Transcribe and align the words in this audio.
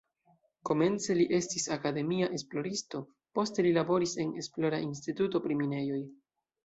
Komence 0.67 1.17
li 1.17 1.25
estis 1.39 1.67
akademia 1.75 2.29
esploristo, 2.37 3.03
poste 3.39 3.67
li 3.67 3.75
laboris 3.79 4.17
en 4.25 4.35
esplora 4.45 4.81
instituto 4.87 5.43
pri 5.45 5.59
minejoj. 5.61 6.01